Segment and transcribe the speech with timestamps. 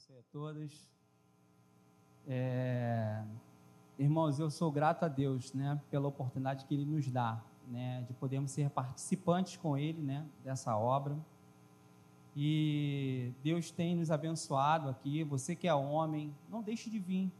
[0.00, 0.90] abençoe a todos.
[2.26, 3.22] É,
[3.98, 8.14] irmãos, eu sou grato a Deus, né, pela oportunidade que Ele nos dá, né, de
[8.14, 11.18] podermos ser participantes com Ele, né, dessa obra.
[12.34, 15.22] E Deus tem nos abençoado aqui.
[15.24, 17.30] Você que é homem, não deixe de vir.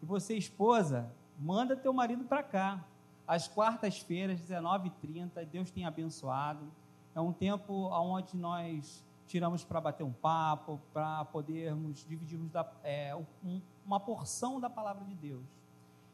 [0.00, 2.84] E você, esposa, manda teu marido para cá.
[3.26, 6.72] Às quartas-feiras, 19h30, Deus tem abençoado.
[7.14, 13.14] É um tempo onde nós tiramos para bater um papo, para podermos dividirmos da, é,
[13.44, 15.44] um, uma porção da palavra de Deus.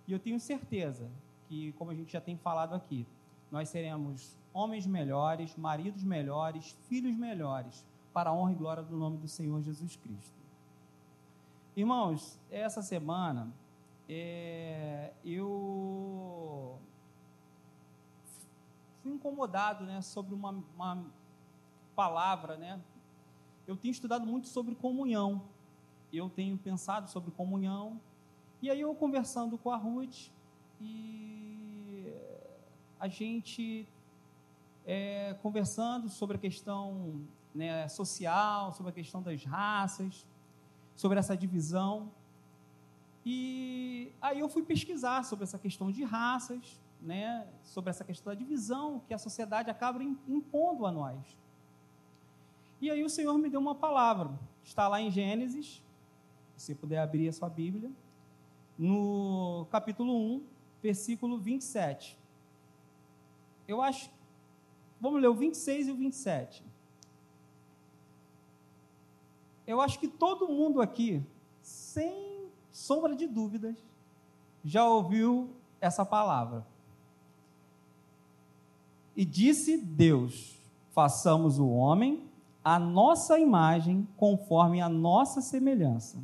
[0.06, 1.08] E eu tenho certeza
[1.48, 3.06] que, como a gente já tem falado aqui,
[3.50, 9.16] nós seremos homens melhores, maridos melhores, filhos melhores, para a honra e glória do nome
[9.16, 10.34] do Senhor Jesus Cristo.
[11.76, 13.52] Irmãos, essa semana
[14.08, 16.78] é, eu
[19.02, 21.04] fui incomodado né, sobre uma, uma
[21.94, 22.80] palavra, né,
[23.66, 25.42] eu tenho estudado muito sobre comunhão.
[26.12, 28.00] Eu tenho pensado sobre comunhão.
[28.62, 30.28] E aí eu conversando com a Ruth
[30.80, 32.12] e
[32.98, 33.86] a gente
[34.86, 37.20] é, conversando sobre a questão
[37.54, 40.26] né, social, sobre a questão das raças,
[40.94, 42.10] sobre essa divisão.
[43.24, 48.38] E aí eu fui pesquisar sobre essa questão de raças, né, sobre essa questão da
[48.38, 51.36] divisão que a sociedade acaba impondo a nós.
[52.80, 54.30] E aí o Senhor me deu uma palavra.
[54.62, 55.82] Está lá em Gênesis,
[56.56, 57.90] se puder abrir a sua Bíblia,
[58.78, 60.42] no capítulo 1,
[60.82, 62.18] versículo 27.
[63.66, 64.10] Eu acho.
[65.00, 66.64] Vamos ler o 26 e o 27.
[69.66, 71.22] Eu acho que todo mundo aqui,
[71.62, 73.76] sem sombra de dúvidas,
[74.64, 75.50] já ouviu
[75.80, 76.66] essa palavra.
[79.16, 80.58] E disse Deus:
[80.92, 82.28] façamos o homem
[82.64, 86.18] a nossa imagem conforme a nossa semelhança,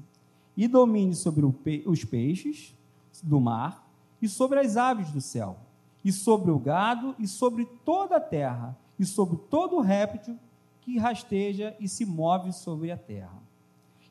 [0.57, 1.45] e domine sobre
[1.87, 2.75] os peixes
[3.23, 3.87] do mar,
[4.23, 5.59] e sobre as aves do céu,
[6.05, 10.39] e sobre o gado, e sobre toda a terra, e sobre todo réptil
[10.81, 13.41] que rasteja e se move sobre a terra.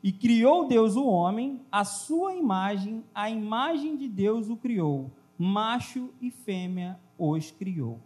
[0.02, 6.10] E criou Deus o homem, a sua imagem, a imagem de Deus o criou, macho
[6.20, 8.00] e fêmea os criou.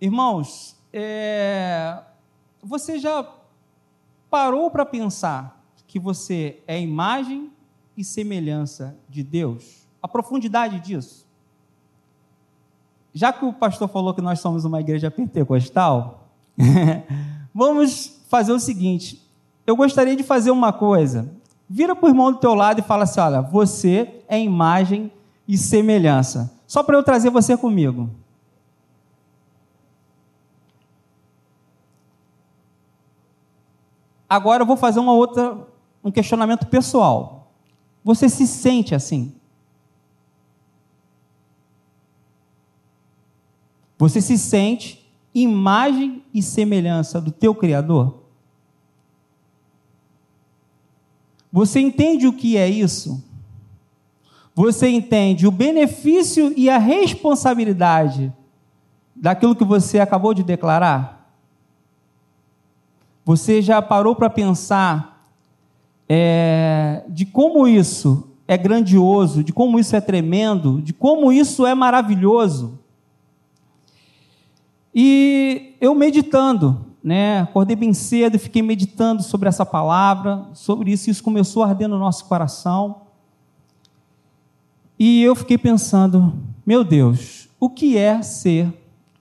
[0.00, 1.98] Irmãos, é,
[2.62, 3.26] você já
[4.30, 7.50] parou para pensar que você é imagem
[7.96, 9.86] e semelhança de Deus?
[10.02, 11.26] A profundidade disso?
[13.12, 16.28] Já que o pastor falou que nós somos uma igreja pentecostal,
[17.54, 19.20] vamos fazer o seguinte:
[19.66, 21.28] eu gostaria de fazer uma coisa.
[21.68, 25.10] Vira para o irmão do teu lado e fala assim: olha, você é imagem
[25.46, 26.52] e semelhança.
[26.66, 28.10] Só para eu trazer você comigo.
[34.28, 35.66] Agora eu vou fazer uma outra,
[36.04, 37.50] um questionamento pessoal.
[38.04, 39.34] Você se sente assim?
[43.96, 48.22] Você se sente imagem e semelhança do teu Criador?
[51.50, 53.24] Você entende o que é isso?
[54.54, 58.32] Você entende o benefício e a responsabilidade
[59.14, 61.17] daquilo que você acabou de declarar?
[63.28, 65.22] Você já parou para pensar
[66.08, 71.74] é, de como isso é grandioso, de como isso é tremendo, de como isso é
[71.74, 72.78] maravilhoso?
[74.94, 81.10] E eu meditando, né, acordei bem cedo e fiquei meditando sobre essa palavra, sobre isso,
[81.10, 83.02] e isso começou a arder no nosso coração.
[84.98, 86.32] E eu fiquei pensando,
[86.64, 88.72] meu Deus, o que é ser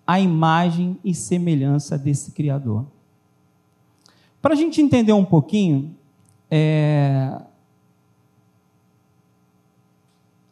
[0.07, 2.85] a imagem e semelhança desse Criador?
[4.47, 5.94] Para a gente entender um pouquinho,
[6.50, 7.38] é...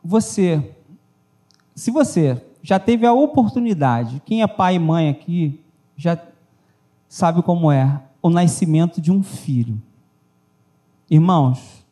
[0.03, 0.75] você,
[1.73, 5.61] se você já teve a oportunidade, quem é pai e mãe aqui
[5.95, 6.21] já
[7.07, 9.81] sabe como é o nascimento de um filho.
[11.09, 11.85] Irmãos,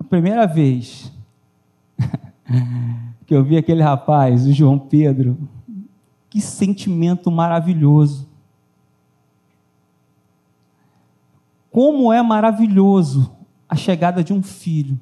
[0.00, 1.12] a primeira vez
[3.26, 5.36] que eu vi aquele rapaz, o João Pedro,
[6.30, 8.27] que sentimento maravilhoso.
[11.70, 13.36] Como é maravilhoso
[13.68, 14.98] a chegada de um filho.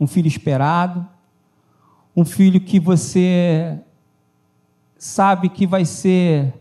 [0.00, 1.06] Um filho esperado,
[2.14, 3.78] um filho que você
[4.98, 6.54] sabe que vai ser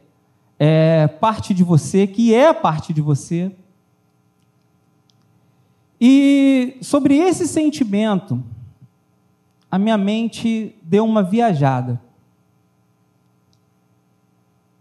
[0.59, 3.55] é, parte de você, que é parte de você.
[5.99, 8.43] E sobre esse sentimento,
[9.71, 12.01] a minha mente deu uma viajada.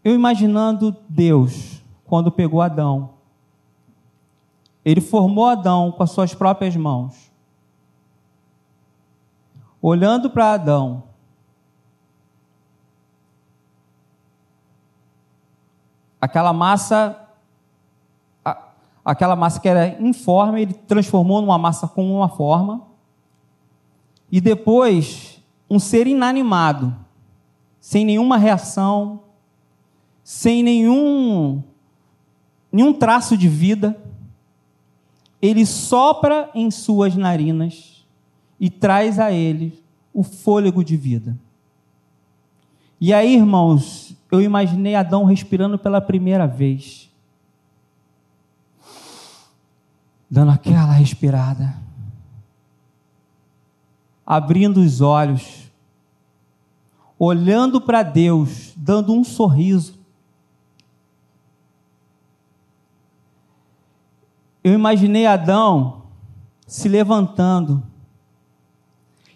[0.03, 3.14] Eu imaginando Deus quando pegou Adão.
[4.85, 7.33] Ele formou Adão com as suas próprias mãos.
[9.81, 11.05] Olhando para Adão,
[16.21, 17.21] aquela massa
[19.05, 22.83] aquela massa que era informe, ele transformou numa massa com uma forma.
[24.33, 26.97] E depois, um ser inanimado,
[27.79, 29.21] sem nenhuma reação,
[30.23, 31.63] sem nenhum,
[32.73, 34.01] nenhum traço de vida,
[35.45, 38.07] ele sopra em suas narinas
[38.59, 39.79] e traz a ele
[40.11, 41.39] o fôlego de vida.
[42.99, 47.11] E aí, irmãos, eu imaginei Adão respirando pela primeira vez.
[50.31, 51.77] Dando aquela respirada.
[54.25, 55.71] Abrindo os olhos.
[57.19, 59.99] Olhando para Deus, dando um sorriso.
[64.65, 66.05] Eu imaginei Adão
[66.67, 67.83] se levantando.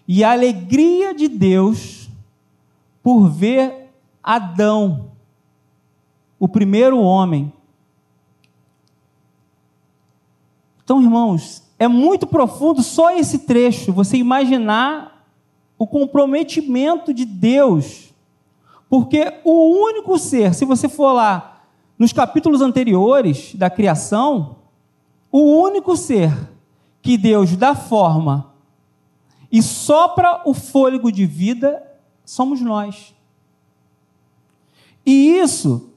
[0.06, 2.08] E a alegria de Deus
[3.02, 3.90] por ver
[4.22, 5.12] Adão,
[6.38, 7.52] o primeiro homem.
[10.82, 15.26] Então, irmãos, é muito profundo só esse trecho, você imaginar
[15.78, 18.14] o comprometimento de Deus.
[18.88, 21.62] Porque o único ser, se você for lá
[21.98, 24.57] nos capítulos anteriores da criação,
[25.38, 26.32] o único ser
[27.00, 28.52] que Deus dá forma
[29.50, 31.82] e sopra o fôlego de vida
[32.24, 33.14] somos nós.
[35.06, 35.90] E isso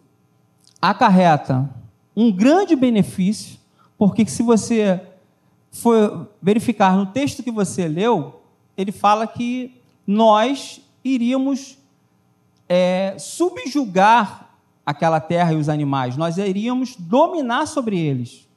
[0.81, 1.69] acarreta
[2.15, 3.59] um grande benefício,
[3.97, 5.01] porque se você
[5.71, 8.41] for verificar no texto que você leu,
[8.77, 11.77] ele fala que nós iríamos
[12.67, 14.49] é, subjugar
[14.85, 18.47] aquela terra e os animais, nós iríamos dominar sobre eles.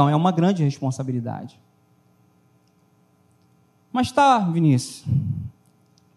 [0.00, 1.60] Então é uma grande responsabilidade.
[3.92, 5.04] Mas tá, Vinícius,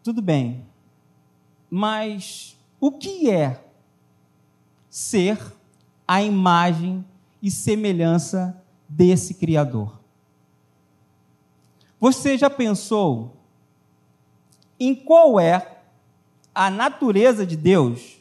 [0.02, 0.64] tudo bem.
[1.70, 3.62] Mas o que é
[4.90, 5.38] ser
[6.08, 7.04] a imagem
[7.42, 8.58] e semelhança
[8.88, 10.00] desse Criador?
[12.00, 13.36] Você já pensou
[14.80, 15.82] em qual é
[16.56, 18.16] a natureza de Deus?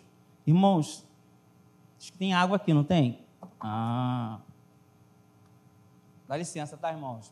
[0.45, 1.05] Irmãos,
[2.01, 3.21] acho que tem água aqui, não tem?
[3.61, 4.41] Ah.
[6.33, 7.31] Dá licença, tá, irmãos?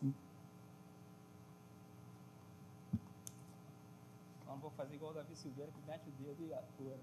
[4.47, 6.99] Não vou fazer igual o Davi Silveira, que mete o dedo e atua.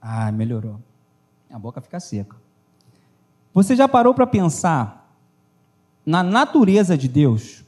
[0.00, 0.80] Ah, melhorou.
[1.50, 2.38] A boca fica seca.
[3.52, 5.14] Você já parou para pensar
[6.06, 7.62] na natureza de Deus?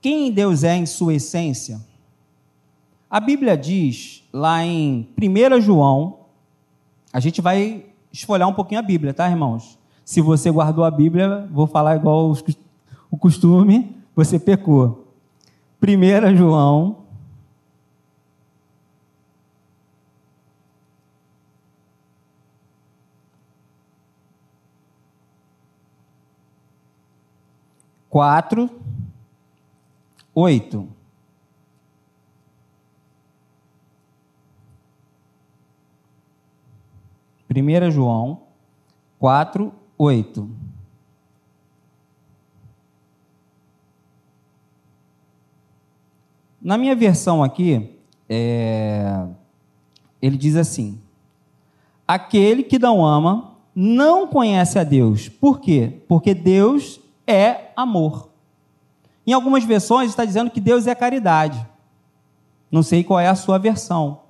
[0.00, 1.84] Quem Deus é em sua essência?
[3.10, 6.26] A Bíblia diz lá em 1 João,
[7.10, 9.78] a gente vai esfolhar um pouquinho a Bíblia, tá, irmãos?
[10.04, 12.34] Se você guardou a Bíblia, vou falar igual
[13.10, 15.06] o costume, você pecou.
[15.82, 17.06] 1 João.
[28.10, 28.70] Quatro,
[30.34, 30.88] oito.
[37.50, 38.42] 1 João
[39.18, 40.50] 4, 8.
[46.60, 49.26] Na minha versão aqui, é,
[50.20, 51.00] ele diz assim:
[52.06, 55.28] Aquele que não ama não conhece a Deus.
[55.28, 56.02] Por quê?
[56.06, 58.28] Porque Deus é amor.
[59.26, 61.64] Em algumas versões está dizendo que Deus é caridade.
[62.70, 64.20] Não sei qual é a sua versão.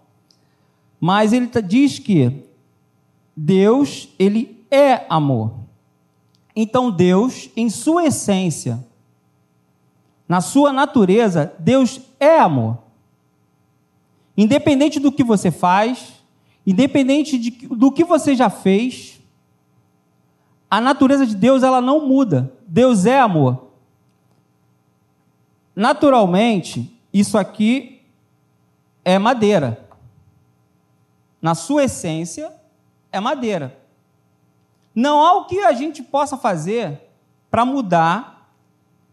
[1.01, 2.48] Mas ele diz que
[3.41, 5.53] Deus, ele é amor.
[6.57, 8.85] Então Deus, em sua essência,
[10.29, 12.79] na sua natureza, Deus é amor.
[14.37, 16.15] Independente do que você faz,
[16.67, 19.21] independente de, do que você já fez,
[20.69, 22.53] a natureza de Deus ela não muda.
[22.67, 23.69] Deus é amor.
[25.77, 28.03] Naturalmente, isso aqui
[29.05, 29.89] é madeira.
[31.41, 32.58] Na sua essência,
[33.13, 33.79] é madeira.
[34.95, 37.01] Não há o que a gente possa fazer
[37.51, 38.53] para mudar,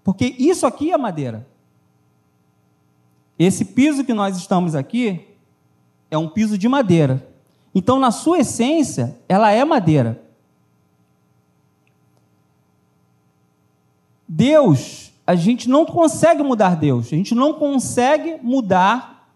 [0.04, 1.48] porque isso aqui é madeira.
[3.38, 5.28] Esse piso que nós estamos aqui
[6.10, 7.28] é um piso de madeira.
[7.74, 10.22] Então, na sua essência, ela é madeira.
[14.28, 19.30] Deus, a gente não consegue mudar Deus, a gente não consegue mudar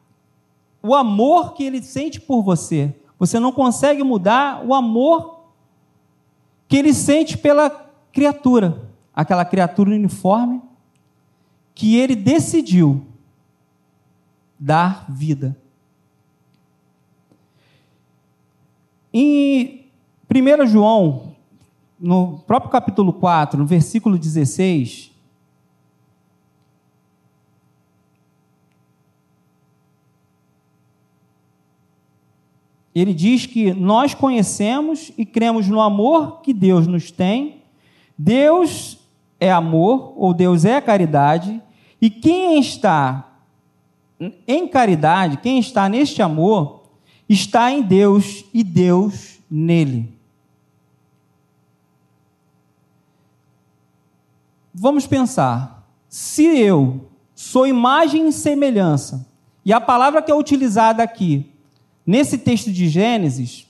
[0.81, 2.95] o amor que ele sente por você.
[3.19, 5.41] Você não consegue mudar o amor
[6.69, 7.69] que ele sente pela
[8.13, 10.61] criatura, aquela criatura uniforme
[11.75, 13.05] que ele decidiu
[14.57, 15.55] dar vida.
[19.13, 19.85] Em
[20.29, 21.35] 1 João,
[21.99, 25.08] no próprio capítulo 4, no versículo 16,
[32.99, 37.61] ele diz que nós conhecemos e cremos no amor que Deus nos tem.
[38.17, 38.97] Deus
[39.39, 41.61] é amor, ou Deus é caridade,
[42.01, 43.29] e quem está
[44.47, 46.83] em caridade, quem está neste amor,
[47.27, 50.11] está em Deus e Deus nele.
[54.73, 59.27] Vamos pensar, se eu sou imagem e semelhança,
[59.63, 61.49] e a palavra que é utilizada aqui,
[62.09, 63.67] nesse texto de Gênesis,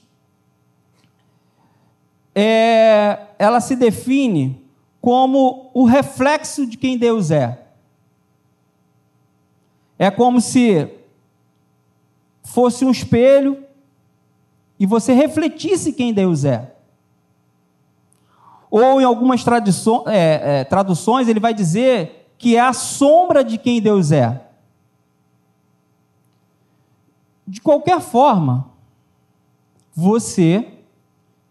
[2.34, 4.64] é, ela se define
[4.98, 7.60] como o reflexo de quem Deus é.
[9.98, 10.88] É como se
[12.42, 13.62] fosse um espelho
[14.78, 16.74] e você refletisse quem Deus é.
[18.70, 19.44] Ou em algumas
[20.06, 24.49] é, é, traduções ele vai dizer que é a sombra de quem Deus é.
[27.50, 28.70] De qualquer forma,
[29.92, 30.72] você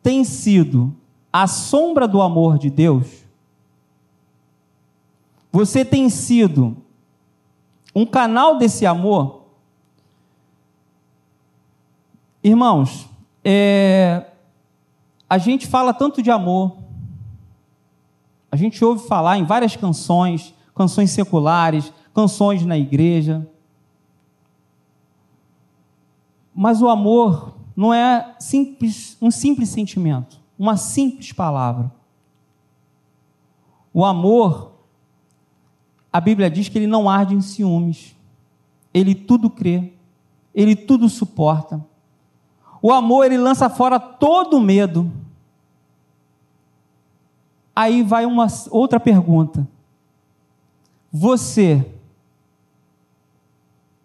[0.01, 0.95] tem sido
[1.31, 3.25] a sombra do amor de Deus.
[5.51, 6.77] Você tem sido
[7.93, 9.41] um canal desse amor.
[12.41, 13.09] Irmãos,
[13.43, 14.25] é,
[15.29, 16.77] a gente fala tanto de amor,
[18.49, 23.45] a gente ouve falar em várias canções, canções seculares, canções na igreja.
[26.61, 31.89] Mas o amor não é simples, um simples sentimento, uma simples palavra.
[33.93, 34.73] O amor
[36.11, 38.13] a Bíblia diz que ele não arde em ciúmes,
[38.93, 39.93] ele tudo crê,
[40.53, 41.81] ele tudo suporta.
[42.81, 45.09] O amor, ele lança fora todo medo.
[47.73, 49.65] Aí vai uma outra pergunta.
[51.09, 51.89] Você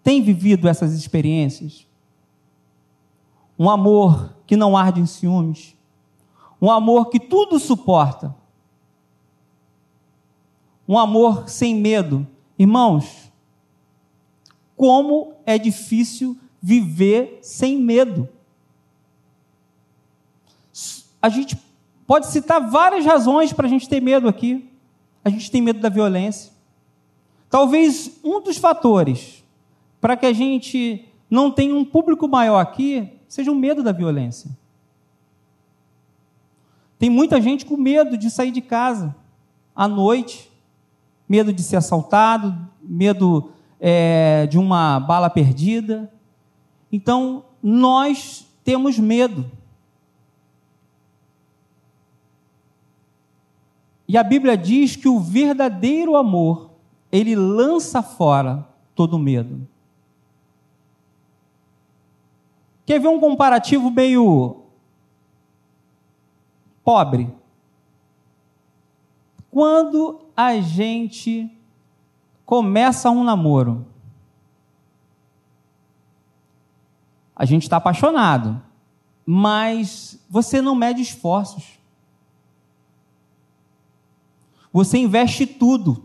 [0.04, 1.84] tem vivido essas experiências?
[3.58, 5.76] Um amor que não arde em ciúmes,
[6.60, 8.34] um amor que tudo suporta
[10.86, 12.26] um amor sem medo.
[12.58, 13.30] Irmãos,
[14.76, 18.28] como é difícil viver sem medo.
[21.20, 21.56] A gente
[22.06, 24.70] pode citar várias razões para a gente ter medo aqui.
[25.24, 26.52] A gente tem medo da violência.
[27.48, 29.42] Talvez um dos fatores
[30.00, 34.50] para que a gente não tenha um público maior aqui seja o medo da violência.
[36.98, 39.14] Tem muita gente com medo de sair de casa
[39.74, 40.52] à noite
[41.28, 43.50] medo de ser assaltado, medo
[43.80, 46.10] é, de uma bala perdida.
[46.92, 49.50] Então, nós temos medo.
[54.06, 56.70] E a Bíblia diz que o verdadeiro amor,
[57.10, 59.66] ele lança fora todo medo.
[62.86, 64.62] Quer ver um comparativo meio
[66.84, 67.32] pobre?
[69.50, 71.50] Quando a gente
[72.44, 73.86] começa um namoro,
[77.34, 78.62] a gente está apaixonado,
[79.24, 81.78] mas você não mede esforços.
[84.72, 86.04] Você investe tudo.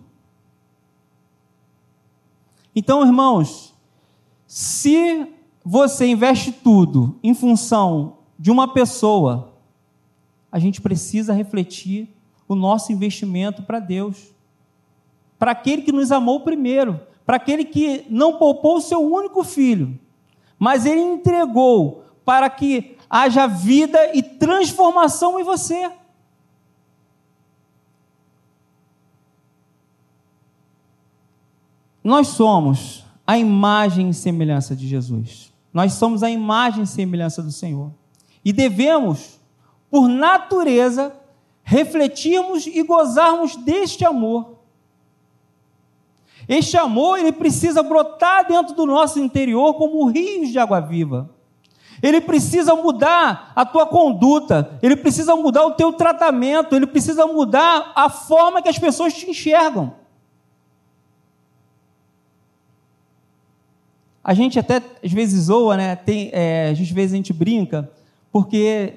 [2.76, 3.74] Então, irmãos,
[4.48, 5.28] se
[5.72, 9.54] você investe tudo em função de uma pessoa,
[10.52, 12.10] a gente precisa refletir
[12.48, 14.34] o nosso investimento para Deus.
[15.38, 20.00] Para aquele que nos amou primeiro, para aquele que não poupou o seu único filho,
[20.58, 25.92] mas ele entregou para que haja vida e transformação em você.
[32.04, 35.49] Nós somos a imagem e semelhança de Jesus.
[35.74, 37.92] Nós somos a imagem e semelhança do Senhor.
[38.44, 39.40] E devemos,
[39.90, 41.16] por natureza,
[41.64, 44.58] refletirmos e gozarmos deste amor.
[46.48, 51.30] Este amor, ele precisa brotar dentro do nosso interior como rios de água viva.
[52.02, 57.92] Ele precisa mudar a tua conduta, ele precisa mudar o teu tratamento, ele precisa mudar
[57.94, 59.94] a forma que as pessoas te enxergam.
[64.24, 65.96] A gente até às vezes zoa, né?
[65.96, 67.90] Tem, é, às vezes a gente brinca,
[68.32, 68.94] porque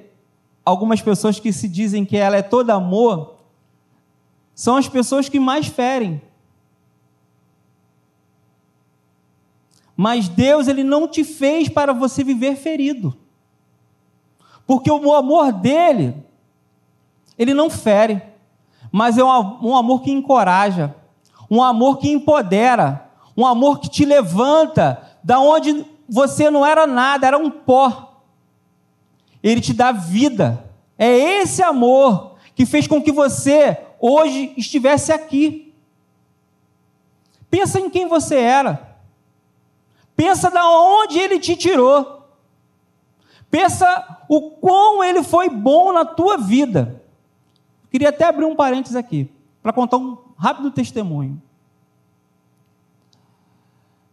[0.64, 3.37] algumas pessoas que se dizem que ela é toda amor
[4.55, 6.21] são as pessoas que mais ferem.
[9.97, 13.17] Mas Deus ele não te fez para você viver ferido.
[14.67, 16.14] Porque o amor dele,
[17.38, 18.23] ele não fere,
[18.91, 20.95] mas é um amor que encoraja,
[21.50, 27.26] um amor que empodera, um amor que te levanta da onde você não era nada,
[27.26, 28.21] era um pó.
[29.43, 30.71] Ele te dá vida.
[30.99, 31.11] É
[31.41, 35.75] esse amor que fez com que você hoje estivesse aqui.
[37.50, 38.97] Pensa em quem você era.
[40.14, 42.29] Pensa da onde ele te tirou.
[43.50, 47.02] Pensa o quão ele foi bom na tua vida.
[47.91, 49.31] Queria até abrir um parênteses aqui,
[49.62, 51.41] para contar um rápido testemunho.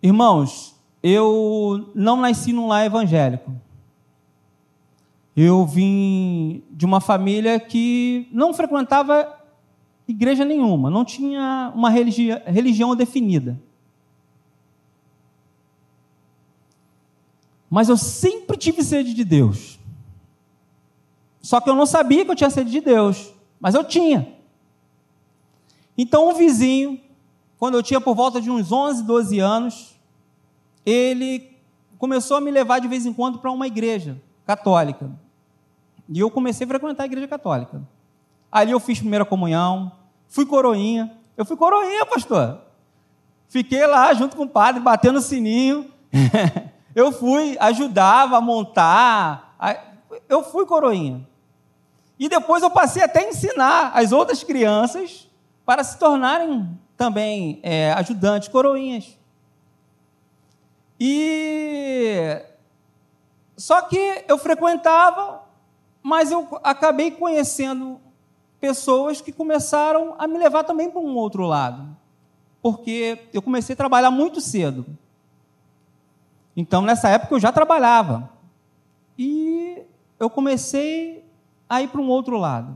[0.03, 3.51] Irmãos, eu não nasci num lar evangélico.
[5.35, 9.37] Eu vim de uma família que não frequentava
[10.07, 13.59] igreja nenhuma, não tinha uma religi religião definida.
[17.69, 19.79] Mas eu sempre tive sede de Deus.
[21.41, 24.35] Só que eu não sabia que eu tinha sede de Deus, mas eu tinha.
[25.97, 26.99] Então, um vizinho,
[27.57, 29.98] quando eu tinha por volta de uns 11, 12 anos,
[30.85, 31.57] ele
[31.97, 35.09] começou a me levar de vez em quando para uma igreja católica.
[36.07, 37.81] E eu comecei a frequentar a igreja católica.
[38.51, 39.91] Ali eu fiz primeira comunhão,
[40.27, 41.15] fui coroinha.
[41.37, 42.61] Eu fui coroinha, pastor.
[43.47, 45.91] Fiquei lá junto com o padre, batendo sininho.
[46.95, 49.55] eu fui, ajudava a montar.
[50.27, 51.27] Eu fui coroinha.
[52.17, 55.29] E depois eu passei até a ensinar as outras crianças
[55.65, 56.67] para se tornarem
[56.97, 59.18] também é, ajudantes, coroinhas.
[60.99, 62.41] E
[63.55, 65.43] só que eu frequentava,
[66.01, 67.99] mas eu acabei conhecendo
[68.59, 71.95] pessoas que começaram a me levar também para um outro lado.
[72.61, 74.85] Porque eu comecei a trabalhar muito cedo.
[76.55, 78.29] Então, nessa época, eu já trabalhava.
[79.17, 79.81] E
[80.19, 81.25] eu comecei
[81.69, 82.75] a ir para um outro lado.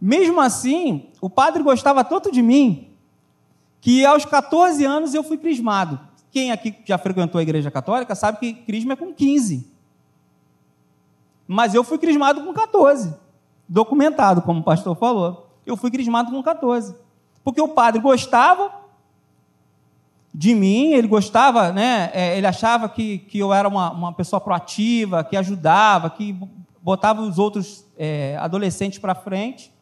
[0.00, 2.90] Mesmo assim, o padre gostava tanto de mim
[3.80, 5.98] que aos 14 anos eu fui crismado.
[6.36, 9.72] Quem aqui já frequentou a igreja católica sabe que crisma é com 15.
[11.48, 13.14] Mas eu fui crismado com 14.
[13.66, 15.48] Documentado, como o pastor falou.
[15.64, 16.94] Eu fui crismado com 14.
[17.42, 18.70] Porque o padre gostava
[20.34, 22.10] de mim, ele gostava, né?
[22.12, 26.38] É, ele achava que, que eu era uma, uma pessoa proativa, que ajudava, que
[26.82, 29.72] botava os outros é, adolescentes para frente.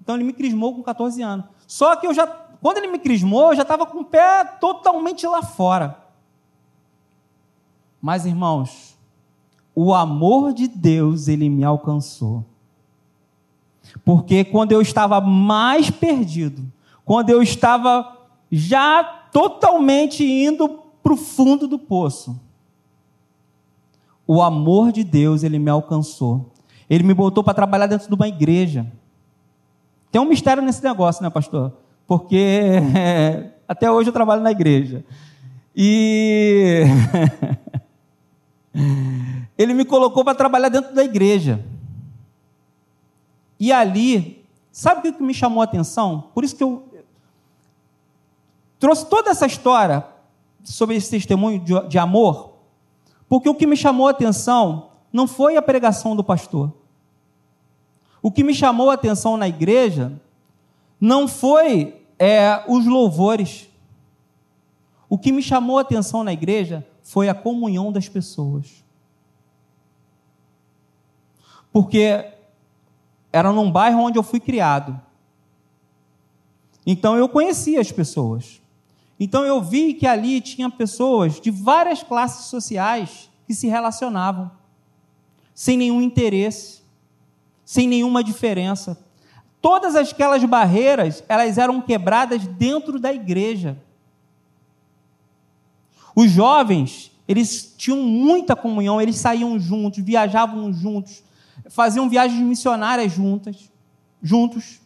[0.00, 1.44] Então ele me crismou com 14 anos.
[1.66, 5.26] Só que eu já quando ele me crismou, eu já estava com o pé totalmente
[5.26, 5.98] lá fora.
[8.00, 8.96] Mas, irmãos,
[9.74, 12.44] o amor de Deus, ele me alcançou.
[14.04, 16.70] Porque quando eu estava mais perdido,
[17.04, 18.16] quando eu estava
[18.50, 20.68] já totalmente indo
[21.02, 22.38] para o fundo do poço,
[24.26, 26.52] o amor de Deus, ele me alcançou.
[26.90, 28.90] Ele me botou para trabalhar dentro de uma igreja.
[30.10, 31.72] Tem um mistério nesse negócio, né, pastor?
[32.08, 32.80] Porque
[33.68, 35.04] até hoje eu trabalho na igreja.
[35.76, 36.84] E
[39.56, 41.62] ele me colocou para trabalhar dentro da igreja.
[43.60, 46.30] E ali, sabe o que me chamou a atenção?
[46.34, 46.88] Por isso que eu
[48.78, 50.04] trouxe toda essa história
[50.64, 52.54] sobre esse testemunho de, de amor,
[53.28, 56.72] porque o que me chamou a atenção não foi a pregação do pastor.
[58.22, 60.12] O que me chamou a atenção na igreja
[61.00, 63.68] não foi é, os louvores.
[65.08, 68.84] O que me chamou a atenção na igreja foi a comunhão das pessoas.
[71.72, 72.32] Porque
[73.32, 75.00] era num bairro onde eu fui criado.
[76.86, 78.60] Então eu conhecia as pessoas.
[79.20, 84.50] Então eu vi que ali tinha pessoas de várias classes sociais que se relacionavam,
[85.54, 86.82] sem nenhum interesse,
[87.64, 88.98] sem nenhuma diferença.
[89.68, 93.76] Todas aquelas barreiras, elas eram quebradas dentro da igreja.
[96.16, 101.22] Os jovens, eles tinham muita comunhão, eles saíam juntos, viajavam juntos,
[101.68, 103.70] faziam viagens missionárias juntas,
[104.22, 104.80] juntos.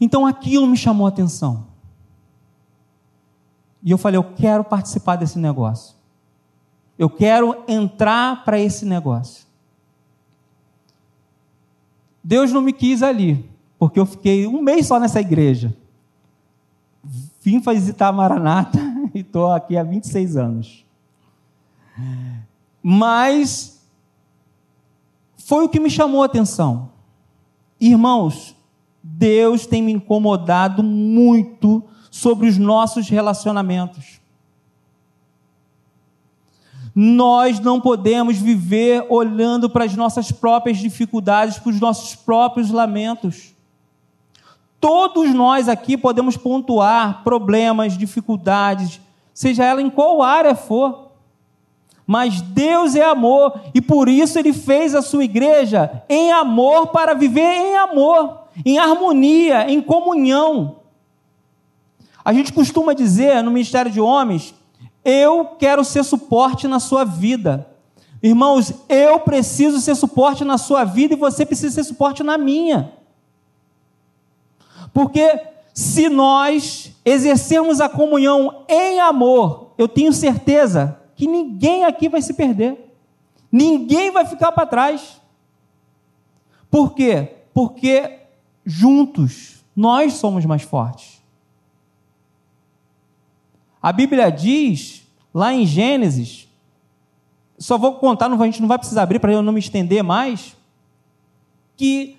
[0.00, 1.68] Então aquilo me chamou a atenção.
[3.80, 5.94] E eu falei, eu quero participar desse negócio.
[6.98, 9.45] Eu quero entrar para esse negócio.
[12.28, 15.72] Deus não me quis ali, porque eu fiquei um mês só nessa igreja.
[17.40, 18.80] Vim visitar Maranata
[19.14, 20.84] e estou aqui há 26 anos.
[22.82, 23.80] Mas
[25.36, 26.90] foi o que me chamou a atenção.
[27.80, 28.56] Irmãos,
[29.00, 34.20] Deus tem me incomodado muito sobre os nossos relacionamentos.
[36.98, 43.54] Nós não podemos viver olhando para as nossas próprias dificuldades, para os nossos próprios lamentos.
[44.80, 48.98] Todos nós aqui podemos pontuar problemas, dificuldades,
[49.34, 51.10] seja ela em qual área for.
[52.06, 57.12] Mas Deus é amor e por isso ele fez a sua igreja em amor para
[57.12, 60.76] viver em amor, em harmonia, em comunhão.
[62.24, 64.54] A gente costuma dizer no Ministério de Homens:
[65.06, 67.64] eu quero ser suporte na sua vida.
[68.20, 72.92] Irmãos, eu preciso ser suporte na sua vida e você precisa ser suporte na minha.
[74.92, 75.40] Porque
[75.72, 82.34] se nós exercermos a comunhão em amor, eu tenho certeza que ninguém aqui vai se
[82.34, 82.92] perder.
[83.52, 85.20] Ninguém vai ficar para trás.
[86.68, 87.36] Por quê?
[87.54, 88.22] Porque
[88.64, 91.15] juntos nós somos mais fortes.
[93.86, 96.48] A Bíblia diz, lá em Gênesis,
[97.56, 100.56] só vou contar, a gente não vai precisar abrir para eu não me estender mais,
[101.76, 102.16] que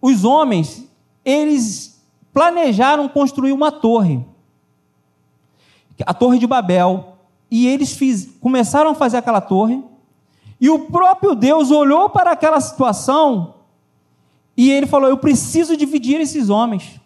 [0.00, 0.88] os homens,
[1.26, 4.24] eles planejaram construir uma torre,
[6.06, 7.18] a Torre de Babel,
[7.50, 9.84] e eles fiz, começaram a fazer aquela torre,
[10.58, 13.56] e o próprio Deus olhou para aquela situação
[14.56, 16.98] e ele falou: Eu preciso dividir esses homens.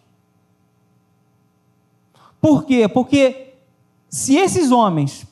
[2.45, 2.87] Por quê?
[2.87, 3.55] Porque
[4.07, 5.25] se esses homens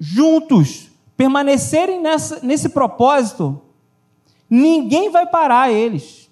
[0.00, 3.60] juntos permanecerem nessa, nesse propósito,
[4.48, 6.30] ninguém vai parar eles.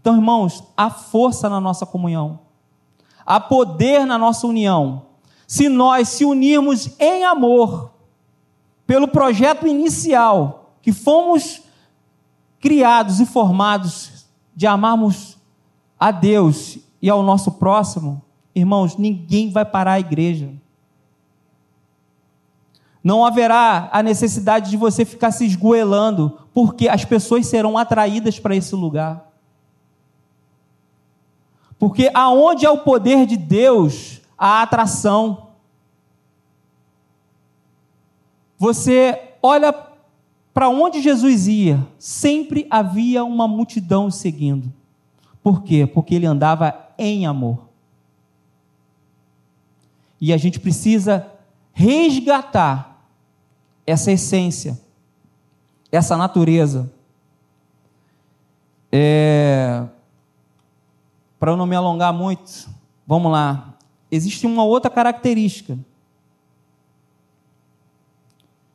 [0.00, 2.40] Então, irmãos, há força na nossa comunhão,
[3.26, 5.02] há poder na nossa união.
[5.46, 7.90] Se nós se unirmos em amor,
[8.86, 11.60] pelo projeto inicial que fomos
[12.58, 14.24] criados e formados
[14.56, 15.36] de amarmos
[16.00, 18.22] a Deus e ao nosso próximo,
[18.54, 20.48] irmãos, ninguém vai parar a igreja.
[23.02, 28.54] Não haverá a necessidade de você ficar se esgoelando, porque as pessoas serão atraídas para
[28.54, 29.28] esse lugar.
[31.76, 35.48] Porque aonde é o poder de Deus, há atração.
[38.56, 39.74] Você olha
[40.54, 44.72] para onde Jesus ia, sempre havia uma multidão seguindo.
[45.42, 45.84] Por quê?
[45.84, 47.68] Porque ele andava em amor.
[50.20, 51.30] E a gente precisa
[51.72, 53.06] resgatar
[53.86, 54.80] essa essência,
[55.90, 56.92] essa natureza.
[58.90, 59.84] É...
[61.38, 62.68] Para eu não me alongar muito,
[63.06, 63.76] vamos lá.
[64.10, 65.78] Existe uma outra característica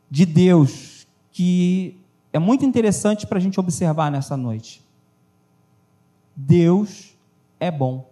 [0.10, 1.98] de Deus que
[2.34, 4.84] é muito interessante para a gente observar nessa noite.
[6.36, 7.16] Deus
[7.60, 8.10] é bom.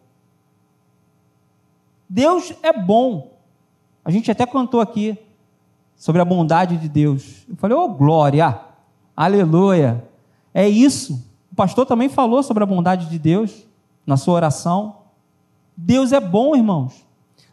[2.09, 3.31] Deus é bom.
[4.03, 5.17] A gente até cantou aqui
[5.95, 7.45] sobre a bondade de Deus.
[7.49, 8.59] Eu falei, oh glória,
[9.15, 10.03] aleluia.
[10.53, 11.23] É isso.
[11.51, 13.65] O pastor também falou sobre a bondade de Deus
[14.05, 14.97] na sua oração.
[15.75, 17.05] Deus é bom, irmãos.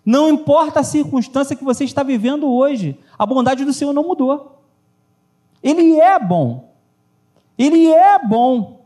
[0.04, 4.60] Não importa a circunstância que você está vivendo hoje, a bondade do Senhor não mudou.
[5.62, 6.72] Ele é bom.
[7.56, 8.80] Ele é bom.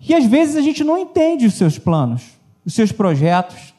[0.00, 2.32] E às vezes a gente não entende os seus planos,
[2.64, 3.71] os seus projetos.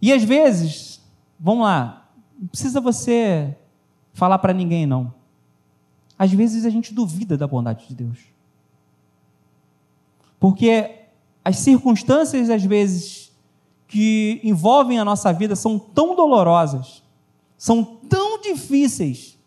[0.00, 1.00] E às vezes,
[1.38, 2.08] vamos lá,
[2.38, 3.56] não precisa você
[4.12, 5.12] falar para ninguém, não.
[6.18, 8.18] Às vezes a gente duvida da bondade de Deus.
[10.38, 11.06] Porque
[11.44, 13.32] as circunstâncias, às vezes,
[13.86, 17.02] que envolvem a nossa vida são tão dolorosas,
[17.56, 19.38] são tão difíceis,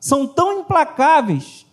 [0.00, 1.66] são tão implacáveis,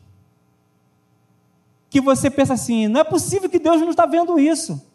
[1.89, 4.88] que você pensa assim: não é possível que Deus não está vendo isso.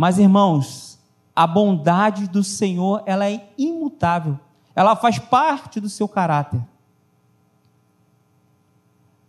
[0.00, 0.98] Mas, irmãos,
[1.36, 4.40] a bondade do Senhor, ela é imutável.
[4.74, 6.58] Ela faz parte do seu caráter.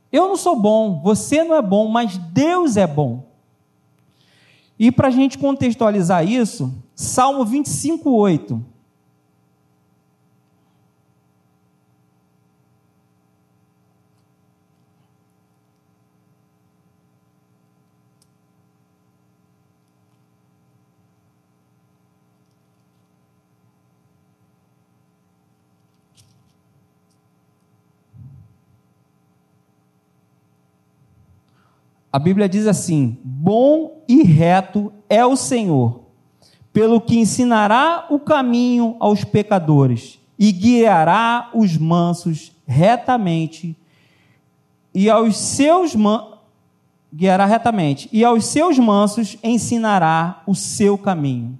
[0.09, 3.25] Eu não sou bom, você não é bom, mas Deus é bom.
[4.79, 8.65] E para a gente contextualizar isso, Salmo 25, 8.
[32.11, 36.01] A Bíblia diz assim: Bom e reto é o Senhor,
[36.73, 43.77] pelo que ensinará o caminho aos pecadores e guiará os mansos retamente,
[44.93, 45.93] e aos seus
[47.13, 51.59] guiará retamente, e aos seus mansos ensinará o seu caminho.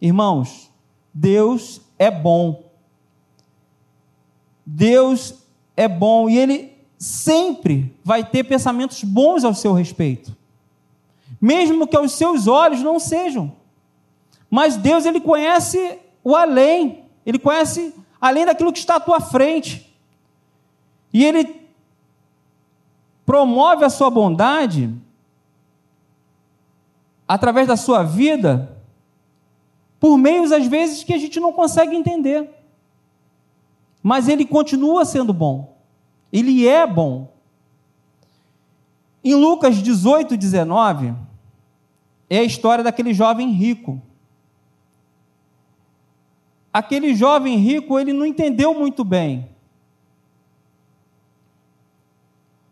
[0.00, 0.70] Irmãos,
[1.14, 2.64] Deus é bom.
[4.64, 5.34] Deus
[5.76, 10.36] é bom e ele sempre vai ter pensamentos bons ao seu respeito.
[11.40, 13.56] Mesmo que aos seus olhos não sejam.
[14.50, 17.06] Mas Deus ele conhece o além.
[17.24, 19.90] Ele conhece além daquilo que está à tua frente.
[21.10, 21.66] E ele
[23.24, 24.94] promove a sua bondade
[27.26, 28.76] através da sua vida
[29.98, 32.50] por meios às vezes que a gente não consegue entender.
[34.02, 35.79] Mas ele continua sendo bom.
[36.32, 37.32] Ele é bom.
[39.22, 41.14] Em Lucas 18, 19,
[42.28, 44.00] é a história daquele jovem rico.
[46.72, 49.50] Aquele jovem rico, ele não entendeu muito bem.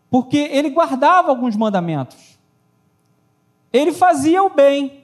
[0.09, 2.39] Porque ele guardava alguns mandamentos.
[3.71, 5.03] Ele fazia o bem.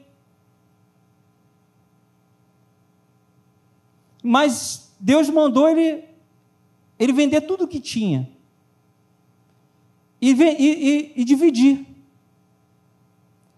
[4.23, 6.05] Mas Deus mandou ele,
[6.97, 8.34] ele vender tudo o que tinha
[10.29, 11.85] e, e, e, e dividir.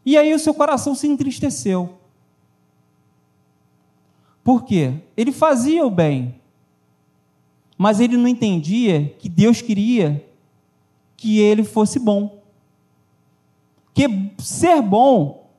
[0.06, 1.98] E aí o seu coração se entristeceu.
[4.44, 4.94] Por quê?
[5.16, 6.36] Ele fazia o bem,
[7.78, 10.26] mas ele não entendia que Deus queria
[11.16, 12.42] que ele fosse bom.
[13.94, 15.50] Que ser bom,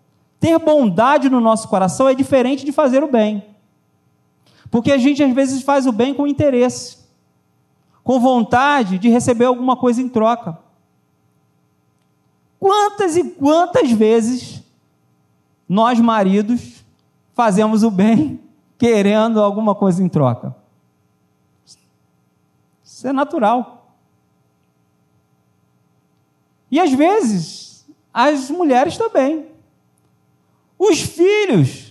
[0.41, 3.45] ter bondade no nosso coração é diferente de fazer o bem.
[4.71, 6.99] Porque a gente às vezes faz o bem com interesse,
[8.05, 10.68] com vontade de receber alguma coisa em troca.
[12.59, 14.63] Quantas e quantas vezes
[15.69, 16.85] nós, maridos,
[17.35, 18.41] fazemos o bem
[18.77, 20.55] querendo alguma coisa em troca?
[22.85, 23.95] Isso é natural.
[26.71, 29.47] E às vezes, as mulheres também.
[30.79, 31.89] Os filhos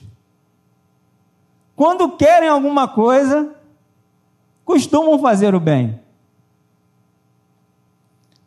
[1.77, 3.55] quando querem alguma coisa,
[4.65, 6.01] costumam fazer o bem.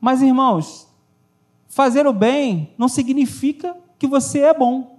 [0.01, 0.90] Mas, irmãos,
[1.71, 4.99] fazer o bem não significa que você é bom.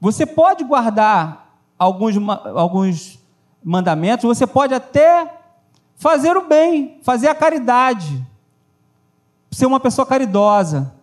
[0.00, 2.16] Você pode guardar alguns,
[2.56, 3.18] alguns
[3.62, 5.40] mandamentos, você pode até
[5.94, 8.24] fazer o bem, fazer a caridade,
[9.50, 10.94] ser uma pessoa caridosa.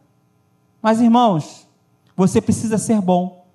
[0.82, 1.68] Mas, irmãos,
[2.16, 3.46] você precisa ser bom.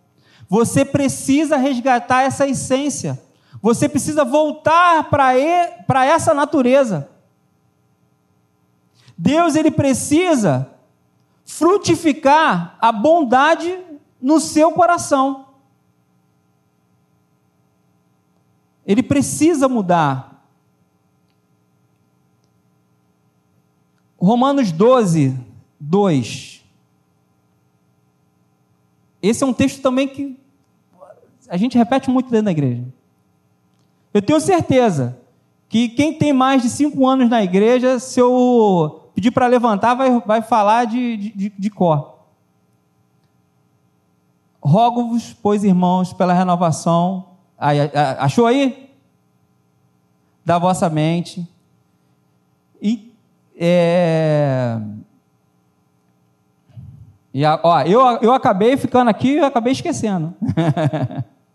[0.49, 3.21] Você precisa resgatar essa essência.
[3.61, 7.09] Você precisa voltar para essa natureza.
[9.19, 10.71] Deus ele precisa
[11.45, 13.77] frutificar a bondade
[14.23, 15.47] no seu coração.
[18.87, 20.47] Ele precisa mudar.
[24.17, 25.37] Romanos 12,
[25.81, 26.65] 2.
[29.21, 30.39] Esse é um texto também que
[31.49, 32.85] a gente repete muito dentro da igreja.
[34.15, 35.19] Eu tenho certeza
[35.69, 40.21] que quem tem mais de cinco anos na igreja, se eu pedir para levantar, vai,
[40.21, 42.21] vai falar de, de, de cor.
[44.63, 47.31] Rogo-vos, pois, irmãos, pela renovação.
[48.21, 48.95] achou aí?
[50.45, 51.45] Da vossa mente.
[52.81, 53.13] E,
[53.59, 54.79] é,
[57.35, 60.33] e ó, eu, eu acabei ficando aqui e acabei esquecendo.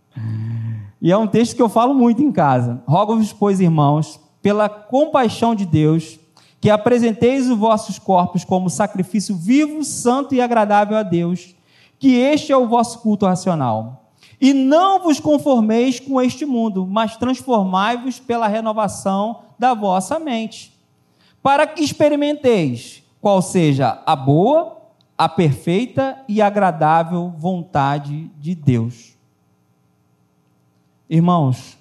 [1.01, 2.83] e é um texto que eu falo muito em casa.
[2.85, 6.19] Rogo-vos, pois, irmãos, pela compaixão de Deus,
[6.63, 11.53] que apresenteis os vossos corpos como sacrifício vivo, santo e agradável a Deus,
[11.99, 14.13] que este é o vosso culto racional.
[14.39, 20.73] E não vos conformeis com este mundo, mas transformai-vos pela renovação da vossa mente,
[21.41, 24.83] para que experimenteis qual seja a boa,
[25.17, 29.17] a perfeita e agradável vontade de Deus.
[31.09, 31.77] Irmãos,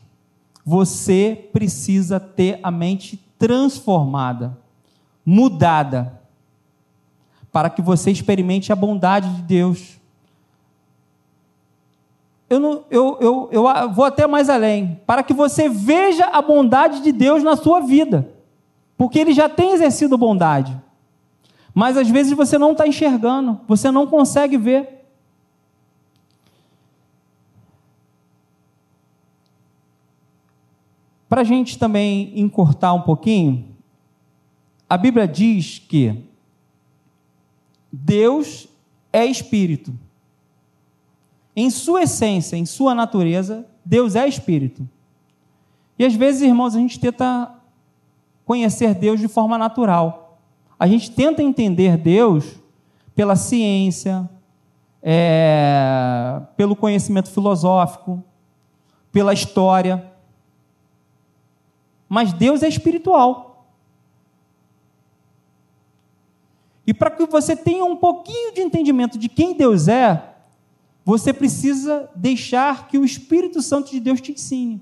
[0.65, 4.61] você precisa ter a mente transformada,
[5.25, 6.21] mudada,
[7.51, 10.01] para que você experimente a bondade de Deus.
[12.49, 17.03] Eu, não, eu, eu, eu vou até mais além, para que você veja a bondade
[17.03, 18.29] de Deus na sua vida,
[18.97, 20.77] porque Ele já tem exercido bondade.
[21.75, 25.07] Mas às vezes você não está enxergando, você não consegue ver.
[31.29, 33.72] Para a gente também encurtar um pouquinho,
[34.93, 36.23] a Bíblia diz que
[37.91, 38.69] Deus
[39.11, 39.99] é espírito.
[41.57, 44.87] Em sua essência, em sua natureza, Deus é espírito.
[45.99, 47.55] E às vezes, irmãos, a gente tenta
[48.45, 50.39] conhecer Deus de forma natural.
[50.79, 52.61] A gente tenta entender Deus
[53.15, 54.29] pela ciência,
[55.03, 58.23] é, pelo conhecimento filosófico,
[59.11, 60.13] pela história.
[62.07, 63.52] Mas Deus é espiritual.
[66.87, 70.35] E para que você tenha um pouquinho de entendimento de quem Deus é,
[71.05, 74.81] você precisa deixar que o Espírito Santo de Deus te ensine.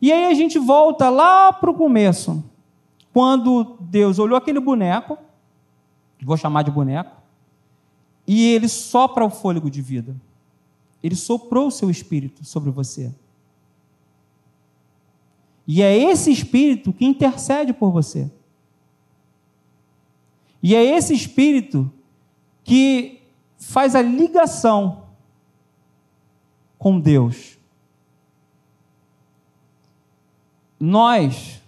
[0.00, 2.42] E aí a gente volta lá para o começo,
[3.12, 5.18] quando Deus olhou aquele boneco,
[6.22, 7.20] vou chamar de boneco,
[8.26, 10.14] e ele sopra o fôlego de vida.
[11.02, 13.12] Ele soprou o seu espírito sobre você.
[15.66, 18.30] E é esse espírito que intercede por você.
[20.62, 21.90] E é esse espírito
[22.62, 23.22] que
[23.56, 25.04] faz a ligação
[26.78, 27.58] com Deus.
[30.78, 31.62] Nós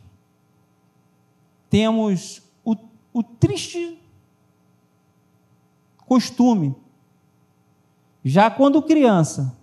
[1.69, 2.77] temos o,
[3.13, 3.99] o triste
[6.07, 6.75] costume,
[8.25, 9.57] já quando criança,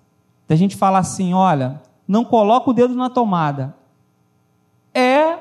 [0.47, 3.75] da gente falar assim: olha, não coloca o dedo na tomada.
[4.93, 5.39] É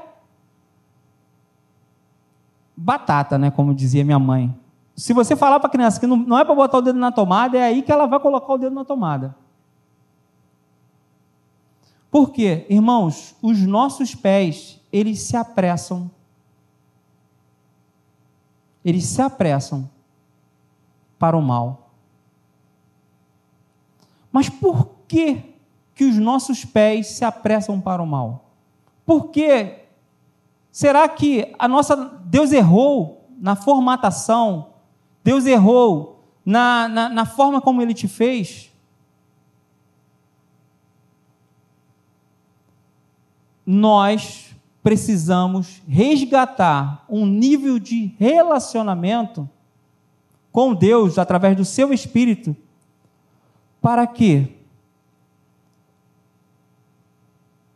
[2.88, 3.50] batata, né?
[3.50, 4.58] Como dizia minha mãe.
[4.96, 7.12] Se você falar para a criança que não, não é para botar o dedo na
[7.12, 9.36] tomada, é aí que ela vai colocar o dedo na tomada.
[12.10, 12.64] Por quê?
[12.70, 16.10] Irmãos, os nossos pés, eles se apressam.
[18.82, 19.88] Eles se apressam
[21.18, 21.90] para o mal.
[24.32, 25.54] Mas por que
[25.94, 28.46] que os nossos pés se apressam para o mal?
[29.04, 29.87] Por quê?
[30.70, 34.74] Será que a nossa Deus errou na formatação?
[35.24, 38.72] Deus errou na, na, na forma como ele te fez?
[43.66, 49.48] Nós precisamos resgatar um nível de relacionamento
[50.50, 52.56] com Deus através do seu espírito,
[53.80, 54.56] para que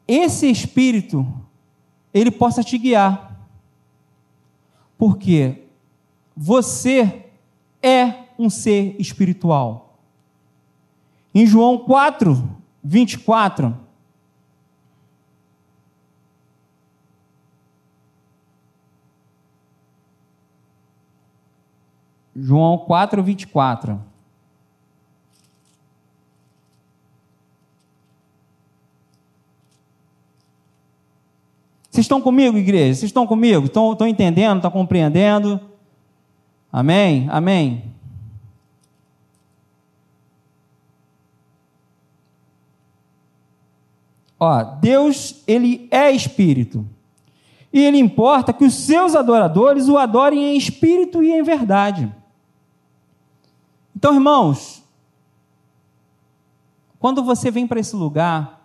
[0.08, 1.26] esse espírito
[2.12, 3.46] ele possa te guiar.
[4.96, 5.64] Porque
[6.36, 7.26] você
[7.82, 9.98] é um ser espiritual.
[11.34, 13.76] Em João 4, 24.
[22.34, 24.11] João 4, 24.
[31.92, 32.94] Vocês estão comigo, igreja?
[32.94, 33.66] Vocês estão comigo?
[33.66, 34.56] Estão, estão entendendo?
[34.56, 35.60] Estão compreendendo?
[36.72, 37.28] Amém?
[37.30, 37.84] Amém.
[44.40, 46.88] Ó, Deus, ele é espírito.
[47.70, 52.10] E ele importa que os seus adoradores o adorem em espírito e em verdade.
[53.94, 54.82] Então, irmãos,
[56.98, 58.61] quando você vem para esse lugar,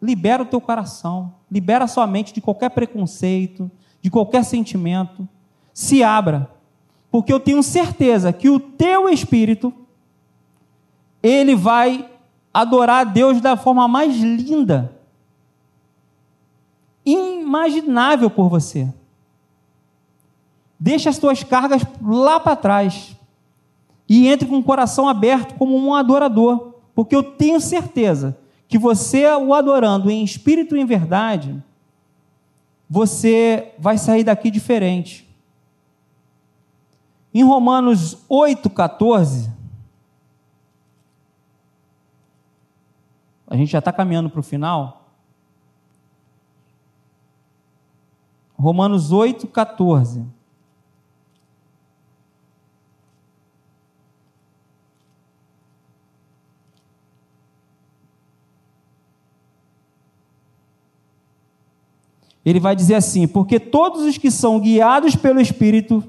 [0.00, 5.28] libera o teu coração, libera a sua mente de qualquer preconceito, de qualquer sentimento,
[5.72, 6.50] se abra
[7.16, 9.72] porque eu tenho certeza que o teu espírito
[11.22, 12.10] ele vai
[12.52, 14.94] adorar a Deus da forma mais linda,
[17.04, 18.92] imaginável por você.
[20.78, 23.16] Deixa as tuas cargas lá para trás
[24.06, 29.26] e entre com o coração aberto como um adorador, porque eu tenho certeza que você
[29.34, 31.62] o adorando em espírito e em verdade,
[32.88, 35.26] você vai sair daqui diferente.
[37.32, 39.50] Em Romanos 8, 14,
[43.46, 45.06] a gente já está caminhando para o final.
[48.58, 50.24] Romanos 8, 14.
[62.46, 66.02] Ele vai dizer assim: porque todos os que são guiados pelo Espírito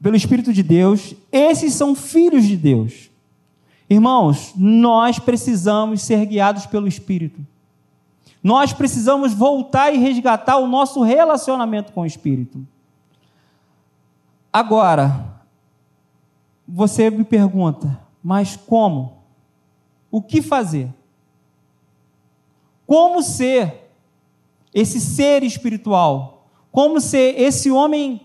[0.00, 3.10] pelo Espírito de Deus, esses são filhos de Deus.
[3.90, 7.44] Irmãos, nós precisamos ser guiados pelo Espírito.
[8.42, 12.64] Nós precisamos voltar e resgatar o nosso relacionamento com o Espírito.
[14.52, 15.42] Agora,
[16.66, 19.18] você me pergunta, mas como?
[20.10, 20.94] O que fazer?
[22.86, 23.87] Como ser
[24.72, 28.20] esse ser espiritual, como se esse homem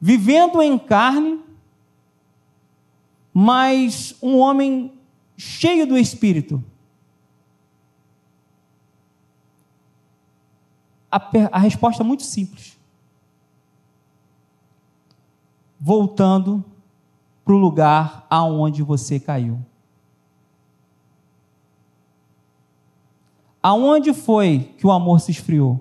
[0.00, 1.40] vivendo em carne,
[3.32, 4.92] mas um homem
[5.36, 6.62] cheio do espírito.
[11.10, 11.20] A,
[11.52, 12.76] a resposta é muito simples.
[15.80, 16.64] Voltando
[17.44, 19.64] para o lugar aonde você caiu.
[23.68, 25.78] Aonde foi que o amor se esfriou?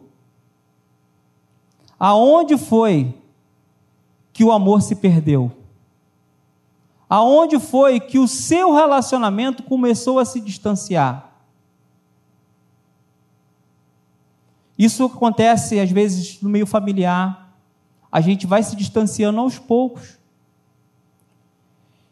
[1.97, 3.15] Aonde foi
[4.33, 5.49] que o amor se perdeu?
[7.07, 11.31] Aonde foi que o seu relacionamento começou a se distanciar?
[14.77, 17.55] Isso acontece às vezes no meio familiar.
[18.11, 20.19] A gente vai se distanciando aos poucos.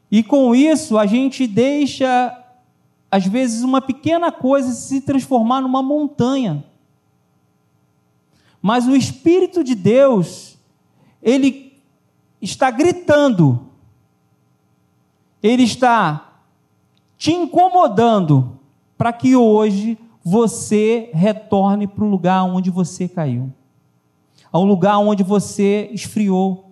[0.09, 2.44] E com isso a gente deixa
[3.09, 6.63] às vezes, uma pequena coisa se transformar numa montanha.
[8.61, 10.57] Mas o Espírito de Deus,
[11.21, 11.79] ele
[12.41, 13.69] está gritando,
[15.41, 16.41] ele está
[17.17, 18.59] te incomodando
[18.97, 23.53] para que hoje você retorne para o lugar onde você caiu,
[24.51, 26.71] ao lugar onde você esfriou,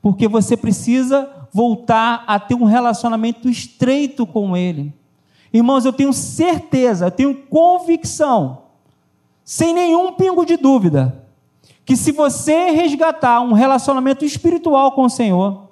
[0.00, 4.94] porque você precisa voltar a ter um relacionamento estreito com Ele.
[5.52, 8.62] Irmãos, eu tenho certeza, eu tenho convicção,
[9.44, 11.26] sem nenhum pingo de dúvida,
[11.84, 15.68] que se você resgatar um relacionamento espiritual com o Senhor,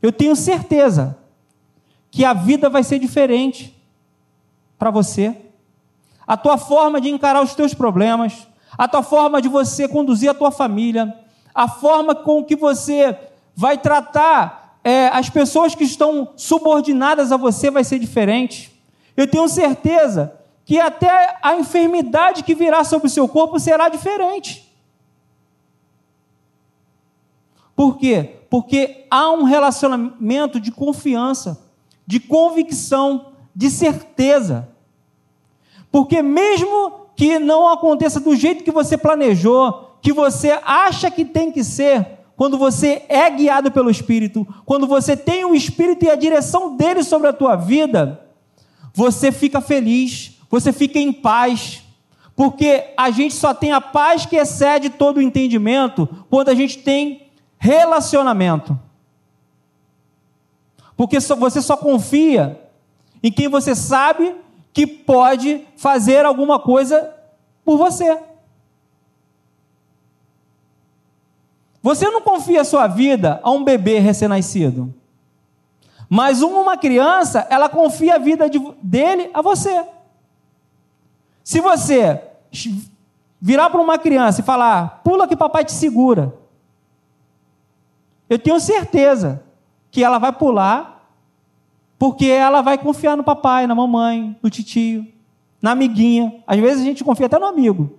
[0.00, 1.18] eu tenho certeza
[2.10, 3.74] que a vida vai ser diferente
[4.78, 5.36] para você.
[6.26, 8.46] A tua forma de encarar os teus problemas,
[8.76, 11.16] a tua forma de você conduzir a tua família,
[11.54, 13.18] a forma com que você
[13.54, 18.72] vai tratar é, as pessoas que estão subordinadas a você vai ser diferente.
[19.16, 24.70] Eu tenho certeza que até a enfermidade que virá sobre o seu corpo será diferente.
[27.74, 28.36] Por quê?
[28.50, 31.64] Porque há um relacionamento de confiança,
[32.06, 34.68] de convicção, de certeza.
[35.90, 41.52] Porque mesmo que não aconteça do jeito que você planejou, que você acha que tem
[41.52, 46.16] que ser, quando você é guiado pelo Espírito, quando você tem o Espírito e a
[46.16, 48.20] direção dele sobre a tua vida,
[48.94, 51.82] você fica feliz, você fica em paz,
[52.34, 56.78] porque a gente só tem a paz que excede todo o entendimento quando a gente
[56.78, 57.28] tem
[57.58, 58.78] relacionamento.
[60.96, 62.60] Porque você só confia
[63.22, 64.34] em quem você sabe
[64.72, 67.14] que pode fazer alguma coisa
[67.64, 68.18] por você.
[71.82, 74.94] Você não confia a sua vida a um bebê recém-nascido.
[76.08, 79.84] Mas uma criança, ela confia a vida de, dele a você.
[81.42, 82.22] Se você
[83.40, 86.32] virar para uma criança e falar, pula que papai te segura,
[88.30, 89.42] eu tenho certeza
[89.90, 91.08] que ela vai pular,
[91.98, 95.06] porque ela vai confiar no papai, na mamãe, no titio,
[95.60, 96.42] na amiguinha.
[96.46, 97.98] Às vezes a gente confia até no amigo.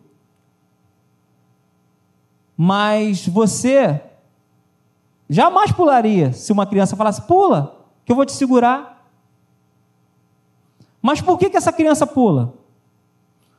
[2.58, 4.02] Mas você
[5.30, 9.08] jamais pularia se uma criança falasse: pula, que eu vou te segurar.
[11.02, 12.54] Mas por que, que essa criança pula?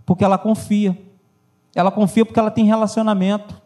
[0.06, 0.98] Porque ela confia.
[1.74, 3.60] Ela confia porque ela tem relacionamento.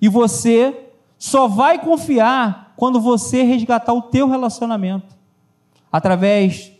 [0.00, 5.16] E você só vai confiar quando você resgatar o teu relacionamento.
[5.90, 6.72] Através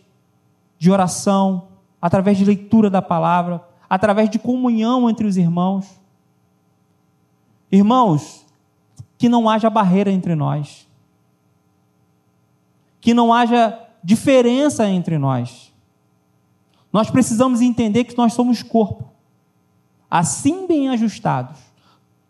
[0.77, 1.69] de oração,
[2.01, 5.99] através de leitura da palavra, através de comunhão entre os irmãos.
[7.71, 8.45] Irmãos,
[9.17, 10.87] que não haja barreira entre nós.
[13.01, 15.73] Que não haja diferença entre nós.
[16.91, 19.11] Nós precisamos entender que nós somos corpo,
[20.09, 21.59] assim bem ajustados,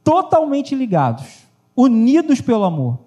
[0.03, 2.99] totalmente ligados, unidos pelo amor.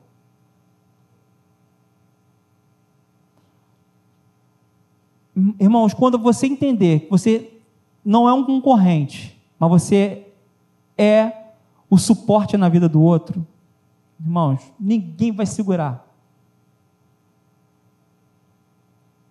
[5.59, 7.53] Irmãos, quando você entender que você
[8.05, 10.28] não é um concorrente, mas você
[10.97, 11.39] é
[11.91, 13.45] o suporte na vida do outro,
[14.18, 16.07] irmãos, ninguém vai segurar.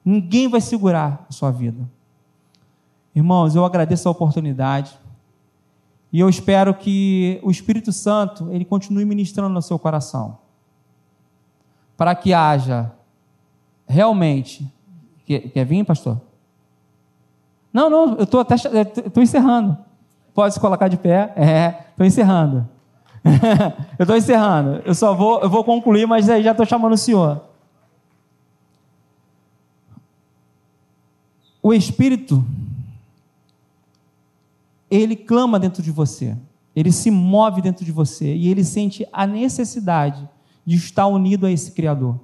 [0.03, 1.89] Ninguém vai segurar a sua vida.
[3.15, 4.99] Irmãos, eu agradeço a oportunidade
[6.11, 10.37] e eu espero que o Espírito Santo ele continue ministrando no seu coração,
[11.95, 12.91] para que haja
[13.87, 14.71] realmente.
[15.25, 16.19] Quer, quer vir, pastor?
[17.71, 18.55] Não, não, eu estou até
[19.21, 19.77] encerrando.
[20.33, 21.33] Pode se colocar de pé.
[21.35, 22.67] É, estou encerrando.
[23.97, 24.81] eu estou encerrando.
[24.85, 27.43] Eu só vou, eu vou concluir, mas aí já estou chamando o senhor.
[31.61, 32.43] O Espírito,
[34.89, 36.35] ele clama dentro de você,
[36.75, 40.27] ele se move dentro de você e ele sente a necessidade
[40.65, 42.19] de estar unido a esse Criador.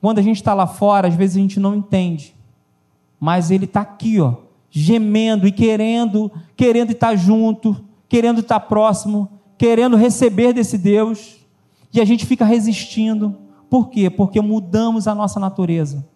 [0.00, 2.34] Quando a gente está lá fora, às vezes a gente não entende,
[3.18, 4.36] mas ele está aqui, ó,
[4.70, 11.38] gemendo e querendo, querendo estar junto, querendo estar próximo, querendo receber desse Deus,
[11.92, 13.36] e a gente fica resistindo.
[13.68, 14.08] Por quê?
[14.08, 16.06] Porque mudamos a nossa natureza.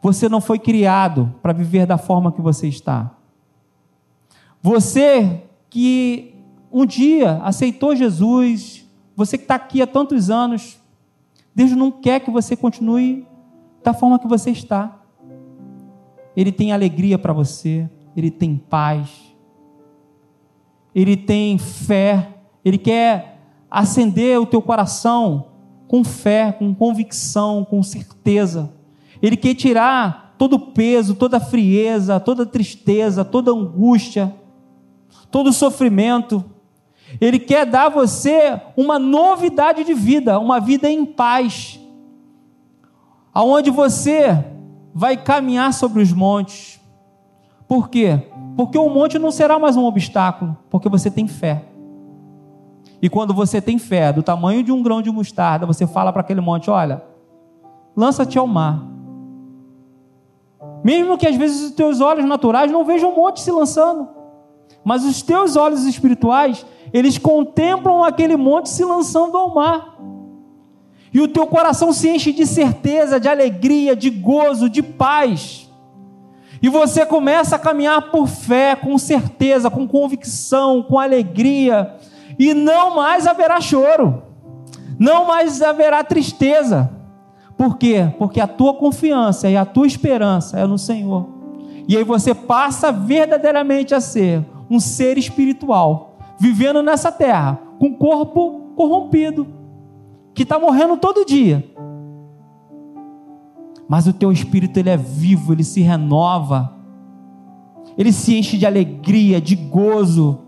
[0.00, 3.14] Você não foi criado para viver da forma que você está.
[4.62, 6.34] Você que
[6.72, 8.86] um dia aceitou Jesus,
[9.16, 10.78] você que está aqui há tantos anos,
[11.54, 13.26] Deus não quer que você continue
[13.82, 14.97] da forma que você está.
[16.38, 19.10] Ele tem alegria para você, ele tem paz,
[20.94, 22.28] ele tem fé,
[22.64, 25.46] ele quer acender o teu coração
[25.88, 28.72] com fé, com convicção, com certeza.
[29.20, 34.32] Ele quer tirar todo o peso, toda a frieza, toda a tristeza, toda a angústia,
[35.32, 36.44] todo o sofrimento.
[37.20, 41.80] Ele quer dar a você uma novidade de vida, uma vida em paz.
[43.34, 44.56] Aonde você
[44.94, 46.80] vai caminhar sobre os montes.
[47.66, 48.22] Por quê?
[48.56, 51.64] Porque o monte não será mais um obstáculo, porque você tem fé.
[53.00, 56.22] E quando você tem fé do tamanho de um grão de mostarda, você fala para
[56.22, 57.02] aquele monte: olha,
[57.96, 58.82] lança-te ao mar.
[60.82, 64.08] Mesmo que às vezes os teus olhos naturais não vejam o monte se lançando,
[64.84, 69.97] mas os teus olhos espirituais, eles contemplam aquele monte se lançando ao mar.
[71.18, 75.68] E o teu coração se enche de certeza, de alegria, de gozo, de paz.
[76.62, 81.92] E você começa a caminhar por fé, com certeza, com convicção, com alegria.
[82.38, 84.22] E não mais haverá choro,
[84.96, 86.88] não mais haverá tristeza.
[87.56, 88.14] Por quê?
[88.16, 91.26] Porque a tua confiança e a tua esperança é no Senhor.
[91.88, 98.72] E aí você passa verdadeiramente a ser um ser espiritual, vivendo nessa terra, com corpo
[98.76, 99.57] corrompido,
[100.38, 101.68] que está morrendo todo dia.
[103.88, 106.72] Mas o teu espírito ele é vivo, ele se renova,
[107.96, 110.38] ele se enche de alegria, de gozo.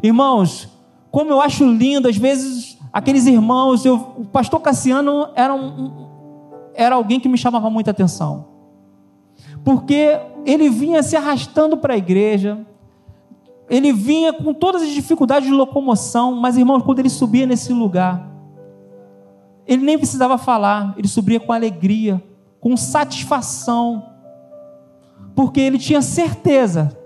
[0.00, 0.68] Irmãos,
[1.10, 6.06] como eu acho lindo, às vezes aqueles irmãos, eu, o pastor Cassiano era, um,
[6.72, 8.46] era alguém que me chamava muita atenção,
[9.64, 12.64] porque ele vinha se arrastando para a igreja,
[13.68, 18.29] ele vinha com todas as dificuldades de locomoção, mas irmãos, quando ele subia nesse lugar,
[19.70, 22.20] ele nem precisava falar, ele subia com alegria,
[22.60, 24.04] com satisfação,
[25.32, 26.98] porque ele tinha certeza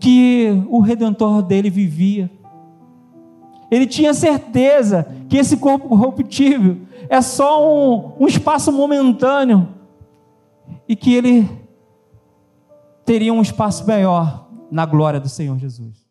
[0.00, 2.28] que o redentor dele vivia.
[3.70, 6.78] Ele tinha certeza que esse corpo corruptível
[7.08, 9.68] é só um, um espaço momentâneo
[10.88, 11.48] e que ele
[13.04, 16.01] teria um espaço maior na glória do Senhor Jesus.